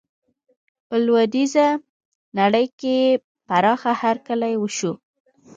[0.87, 1.67] په لویدیزه
[2.39, 4.93] نړۍ کې یې پراخه هرکلی وشو.